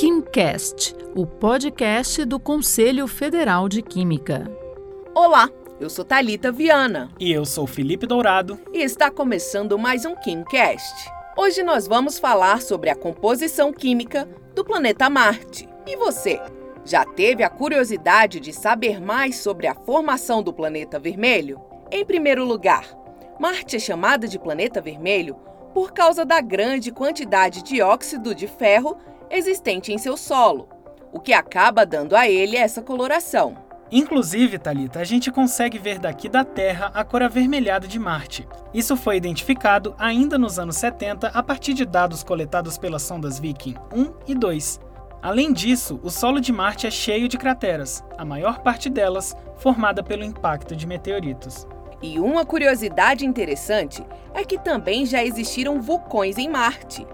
KimCast, 0.00 0.96
o 1.14 1.26
podcast 1.26 2.24
do 2.24 2.40
Conselho 2.40 3.06
Federal 3.06 3.68
de 3.68 3.82
Química. 3.82 4.50
Olá, 5.14 5.50
eu 5.78 5.90
sou 5.90 6.06
Talita 6.06 6.50
Viana. 6.50 7.10
E 7.20 7.30
eu 7.30 7.44
sou 7.44 7.66
Felipe 7.66 8.06
Dourado. 8.06 8.58
E 8.72 8.78
está 8.78 9.10
começando 9.10 9.78
mais 9.78 10.06
um 10.06 10.14
KimCast. 10.14 11.06
Hoje 11.36 11.62
nós 11.62 11.86
vamos 11.86 12.18
falar 12.18 12.62
sobre 12.62 12.88
a 12.88 12.96
composição 12.96 13.74
química 13.74 14.26
do 14.54 14.64
planeta 14.64 15.10
Marte. 15.10 15.68
E 15.86 15.94
você, 15.96 16.40
já 16.82 17.04
teve 17.04 17.42
a 17.42 17.50
curiosidade 17.50 18.40
de 18.40 18.54
saber 18.54 19.02
mais 19.02 19.36
sobre 19.36 19.66
a 19.66 19.74
formação 19.74 20.42
do 20.42 20.50
planeta 20.50 20.98
vermelho? 20.98 21.60
Em 21.92 22.06
primeiro 22.06 22.42
lugar, 22.42 22.86
Marte 23.38 23.76
é 23.76 23.78
chamada 23.78 24.26
de 24.26 24.38
planeta 24.38 24.80
vermelho 24.80 25.36
por 25.74 25.92
causa 25.92 26.24
da 26.24 26.40
grande 26.40 26.90
quantidade 26.90 27.62
de 27.62 27.82
óxido 27.82 28.34
de 28.34 28.46
ferro 28.46 28.96
existente 29.30 29.92
em 29.92 29.98
seu 29.98 30.16
solo, 30.16 30.68
o 31.12 31.20
que 31.20 31.32
acaba 31.32 31.86
dando 31.86 32.16
a 32.16 32.28
ele 32.28 32.56
essa 32.56 32.82
coloração. 32.82 33.56
Inclusive, 33.92 34.56
Talita, 34.58 35.00
a 35.00 35.04
gente 35.04 35.32
consegue 35.32 35.76
ver 35.76 35.98
daqui 35.98 36.28
da 36.28 36.44
Terra 36.44 36.92
a 36.94 37.02
cor 37.02 37.22
avermelhada 37.22 37.88
de 37.88 37.98
Marte. 37.98 38.46
Isso 38.72 38.96
foi 38.96 39.16
identificado 39.16 39.94
ainda 39.98 40.38
nos 40.38 40.60
anos 40.60 40.76
70 40.76 41.28
a 41.28 41.42
partir 41.42 41.74
de 41.74 41.84
dados 41.84 42.22
coletados 42.22 42.78
pelas 42.78 43.02
sondas 43.02 43.40
Viking 43.40 43.74
1 43.92 44.12
e 44.28 44.34
2. 44.34 44.80
Além 45.20 45.52
disso, 45.52 45.98
o 46.04 46.10
solo 46.10 46.40
de 46.40 46.52
Marte 46.52 46.86
é 46.86 46.90
cheio 46.90 47.28
de 47.28 47.36
crateras, 47.36 48.04
a 48.16 48.24
maior 48.24 48.60
parte 48.60 48.88
delas 48.88 49.36
formada 49.56 50.04
pelo 50.04 50.24
impacto 50.24 50.76
de 50.76 50.86
meteoritos. 50.86 51.66
E 52.00 52.18
uma 52.18 52.46
curiosidade 52.46 53.26
interessante 53.26 54.02
é 54.32 54.44
que 54.44 54.58
também 54.58 55.04
já 55.04 55.22
existiram 55.22 55.82
vulcões 55.82 56.38
em 56.38 56.48
Marte. 56.48 57.06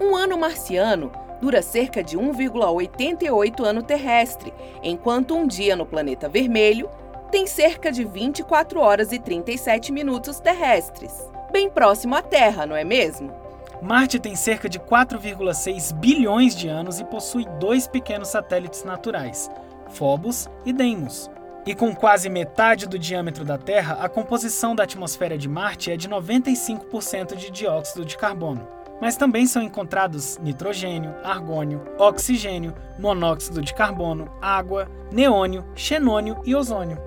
Um 0.00 0.14
ano 0.14 0.38
marciano 0.38 1.10
dura 1.40 1.62
cerca 1.62 2.02
de 2.02 2.16
1,88 2.16 3.64
ano 3.64 3.82
terrestre, 3.82 4.52
enquanto 4.82 5.34
um 5.34 5.46
dia 5.46 5.76
no 5.76 5.86
planeta 5.86 6.28
vermelho 6.28 6.88
tem 7.30 7.46
cerca 7.46 7.92
de 7.92 8.04
24 8.04 8.80
horas 8.80 9.12
e 9.12 9.18
37 9.18 9.92
minutos 9.92 10.40
terrestres. 10.40 11.12
Bem 11.52 11.68
próximo 11.68 12.14
à 12.14 12.22
Terra, 12.22 12.66
não 12.66 12.76
é 12.76 12.84
mesmo? 12.84 13.32
Marte 13.80 14.18
tem 14.18 14.34
cerca 14.34 14.68
de 14.68 14.78
4,6 14.78 15.94
bilhões 15.94 16.56
de 16.56 16.68
anos 16.68 16.98
e 16.98 17.04
possui 17.04 17.44
dois 17.60 17.86
pequenos 17.86 18.28
satélites 18.28 18.82
naturais, 18.82 19.50
Phobos 19.90 20.48
e 20.64 20.72
Deimos. 20.72 21.30
E 21.64 21.74
com 21.74 21.94
quase 21.94 22.28
metade 22.28 22.88
do 22.88 22.98
diâmetro 22.98 23.44
da 23.44 23.58
Terra, 23.58 23.98
a 24.00 24.08
composição 24.08 24.74
da 24.74 24.84
atmosfera 24.84 25.36
de 25.36 25.48
Marte 25.48 25.90
é 25.90 25.96
de 25.96 26.08
95% 26.08 27.36
de 27.36 27.50
dióxido 27.50 28.04
de 28.04 28.16
carbono 28.16 28.66
mas 29.00 29.16
também 29.16 29.46
são 29.46 29.62
encontrados 29.62 30.38
nitrogênio, 30.38 31.14
argônio, 31.22 31.82
oxigênio, 31.98 32.74
monóxido 32.98 33.62
de 33.62 33.74
carbono, 33.74 34.30
água, 34.40 34.90
neônio, 35.12 35.64
xenônio 35.74 36.40
e 36.44 36.54
ozônio. 36.54 36.98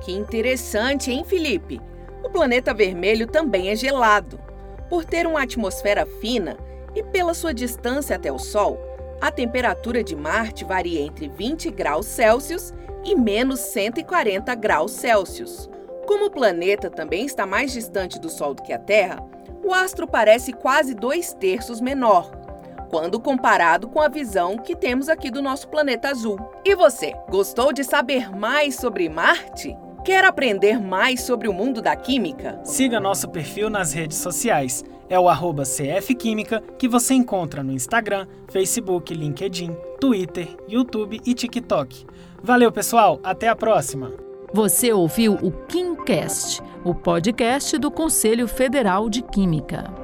Que 0.00 0.12
interessante, 0.12 1.10
hein, 1.10 1.24
Felipe? 1.24 1.80
O 2.22 2.30
planeta 2.30 2.74
vermelho 2.74 3.26
também 3.26 3.70
é 3.70 3.76
gelado. 3.76 4.38
Por 4.88 5.04
ter 5.04 5.26
uma 5.26 5.42
atmosfera 5.42 6.06
fina 6.06 6.56
e 6.94 7.02
pela 7.02 7.34
sua 7.34 7.54
distância 7.54 8.16
até 8.16 8.30
o 8.30 8.38
Sol, 8.38 8.78
a 9.20 9.30
temperatura 9.30 10.02
de 10.02 10.16
Marte 10.16 10.64
varia 10.64 11.00
entre 11.00 11.28
20 11.28 11.70
graus 11.70 12.06
Celsius 12.06 12.72
e 13.04 13.14
menos 13.14 13.60
140 13.60 14.54
graus 14.54 14.92
Celsius. 14.92 15.68
Como 16.06 16.26
o 16.26 16.30
planeta 16.30 16.90
também 16.90 17.24
está 17.24 17.46
mais 17.46 17.72
distante 17.72 18.18
do 18.18 18.28
Sol 18.28 18.54
do 18.54 18.62
que 18.62 18.72
a 18.72 18.78
Terra, 18.78 19.22
o 19.70 19.74
astro 19.74 20.06
parece 20.06 20.52
quase 20.52 20.94
dois 20.94 21.32
terços 21.32 21.80
menor, 21.80 22.28
quando 22.90 23.20
comparado 23.20 23.88
com 23.88 24.00
a 24.00 24.08
visão 24.08 24.58
que 24.58 24.74
temos 24.74 25.08
aqui 25.08 25.30
do 25.30 25.40
nosso 25.40 25.68
planeta 25.68 26.08
azul. 26.08 26.36
E 26.64 26.74
você, 26.74 27.14
gostou 27.28 27.72
de 27.72 27.84
saber 27.84 28.36
mais 28.36 28.74
sobre 28.74 29.08
Marte? 29.08 29.76
Quer 30.04 30.24
aprender 30.24 30.80
mais 30.80 31.22
sobre 31.22 31.46
o 31.46 31.52
mundo 31.52 31.80
da 31.80 31.94
química? 31.94 32.58
Siga 32.64 32.98
nosso 32.98 33.28
perfil 33.28 33.70
nas 33.70 33.92
redes 33.92 34.18
sociais. 34.18 34.84
É 35.08 35.18
o 35.18 35.28
arroba 35.28 35.62
CFQuímica 35.62 36.60
que 36.76 36.88
você 36.88 37.14
encontra 37.14 37.62
no 37.62 37.72
Instagram, 37.72 38.26
Facebook, 38.50 39.14
LinkedIn, 39.14 39.76
Twitter, 40.00 40.48
YouTube 40.68 41.20
e 41.24 41.32
TikTok. 41.32 42.06
Valeu, 42.42 42.72
pessoal! 42.72 43.20
Até 43.22 43.46
a 43.46 43.54
próxima! 43.54 44.12
Você 44.52 44.92
ouviu 44.92 45.34
o 45.34 45.52
O 46.84 46.92
podcast 46.92 47.78
do 47.78 47.88
Conselho 47.88 48.48
Federal 48.48 49.08
de 49.08 49.22
Química. 49.22 49.99